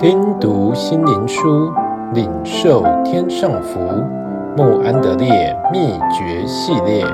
[0.00, 1.70] 听读心灵书，
[2.14, 3.78] 领受天上福。
[4.56, 7.04] 穆安德烈秘诀系列：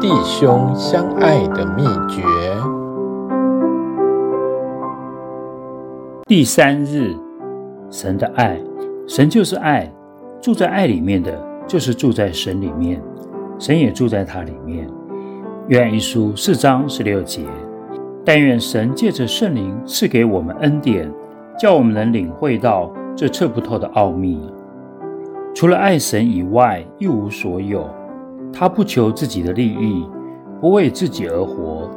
[0.00, 2.22] 弟兄相爱的秘诀。
[6.26, 7.14] 第三日，
[7.90, 8.58] 神的爱，
[9.06, 9.92] 神就是爱，
[10.40, 13.02] 住在爱里面的，就是住在神里面，
[13.58, 14.88] 神也住在他里面。
[15.68, 17.44] 约翰一书四章十六节。
[18.24, 21.10] 但愿神借着圣灵赐给我们恩典。
[21.60, 24.40] 叫我们能领会到这测不透的奥秘。
[25.54, 27.86] 除了爱神以外，一无所有。
[28.50, 30.06] 他不求自己的利益，
[30.58, 31.90] 不为自己而活。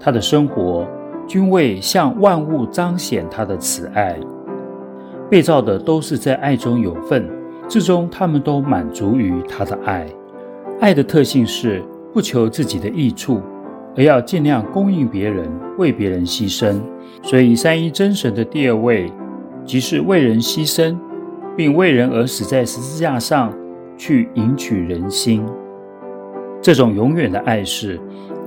[0.00, 0.86] 他的生活
[1.26, 4.18] 均为向万物彰显他的慈爱。
[5.28, 7.28] 被造的都是在爱中有份，
[7.68, 10.06] 至终他们都满足于他的爱。
[10.80, 13.42] 爱的特性是不求自己的益处。
[13.96, 16.78] 而要尽量供应别人，为别人牺牲。
[17.22, 19.10] 所以三一真神的第二位，
[19.64, 20.96] 即是为人牺牲，
[21.56, 23.52] 并为人而死在十字架上，
[23.96, 25.44] 去赢取人心。
[26.60, 27.98] 这种永远的爱是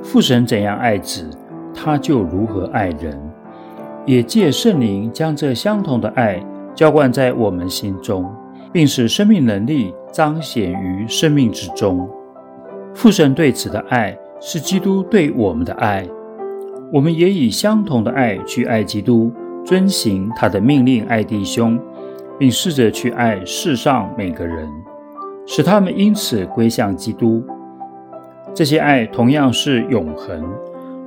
[0.03, 1.28] 父神怎样爱子，
[1.73, 3.19] 他就如何爱人，
[4.06, 6.41] 也借圣灵将这相同的爱
[6.75, 8.30] 浇灌在我们心中，
[8.72, 12.08] 并使生命能力彰显于生命之中。
[12.94, 14.17] 父神对此的爱。
[14.42, 16.08] 是基督对我们的爱，
[16.94, 19.31] 我们也以相同的爱去爱基督，
[19.66, 21.78] 遵行他的命令，爱弟兄，
[22.38, 24.66] 并试着去爱世上每个人，
[25.46, 27.44] 使他们因此归向基督。
[28.54, 30.42] 这些爱同样是永恒，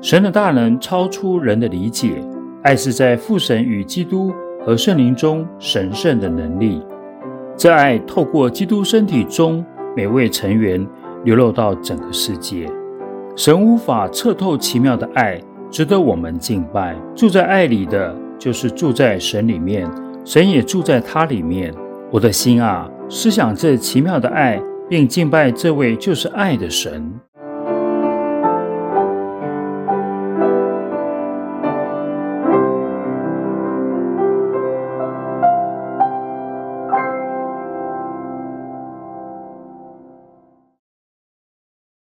[0.02, 2.22] 神的大能超出人的理解。
[2.62, 4.30] 爱是在父神与基督
[4.60, 6.80] 和圣灵中神圣的能力，
[7.56, 9.64] 这爱透过基督身体中
[9.96, 10.86] 每位成员
[11.24, 12.70] 流露到整个世界。
[13.34, 16.94] 神无法测透奇妙的爱，值得我们敬拜。
[17.16, 19.90] 住在爱里的，就是住在神里面，
[20.22, 21.72] 神也住在他里面。
[22.10, 27.10] 我的心啊，思想这奇妙的爱，并敬拜这位就是爱的神。